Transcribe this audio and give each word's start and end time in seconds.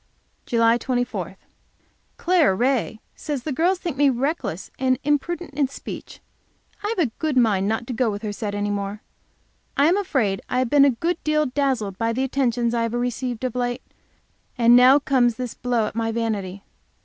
JULY 0.47 0.79
24. 0.79 1.37
Clara 2.17 2.55
Ray 2.55 2.99
says 3.15 3.43
the 3.43 3.51
girls 3.51 3.77
think 3.77 3.97
me 3.97 4.09
reckless 4.09 4.71
and 4.79 4.97
imprudent 5.03 5.53
in 5.53 5.67
speech. 5.67 6.21
I've 6.81 6.97
a 6.97 7.11
good 7.19 7.37
mind 7.37 7.67
not 7.67 7.85
to 7.85 7.93
go 7.93 8.09
with 8.09 8.23
her 8.23 8.31
set 8.33 8.55
any 8.55 8.71
more. 8.71 9.03
I 9.77 9.85
am 9.85 9.97
afraid 9.97 10.41
I 10.49 10.57
have 10.57 10.71
been 10.71 10.85
a 10.85 10.89
good 10.89 11.23
deal 11.23 11.45
dazzled 11.45 11.99
by 11.99 12.13
the 12.13 12.23
attentions 12.23 12.73
I 12.73 12.81
have 12.81 12.93
received 12.95 13.43
of 13.43 13.53
late; 13.53 13.83
and 14.57 14.75
now 14.75 14.97
comes 14.97 15.35
this 15.35 15.53
blow 15.53 15.85
at 15.85 15.93
my 15.93 16.11
vanity. 16.11 16.63